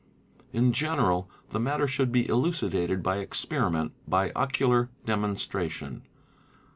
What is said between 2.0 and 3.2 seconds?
be elucidated by